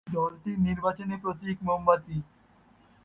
[0.13, 2.17] দলটির নির্বাচনী প্রতীক মোমবাতি।